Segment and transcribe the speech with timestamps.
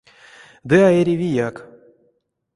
[0.69, 1.55] Ды а эрявияк.